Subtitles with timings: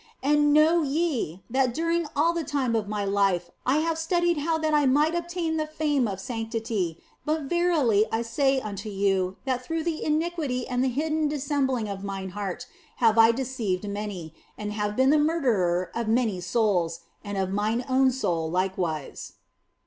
[0.23, 4.57] And know ye, that during all the time of my life I have studied how
[4.57, 9.63] that I might obtain the fame of sanctity, but verily I say unto you that
[9.63, 14.73] through the iniquity and the hidden dissembling of mine heart have I deceived many, and
[14.73, 19.33] have been the murderer of many souls, and of mine own soul likewise."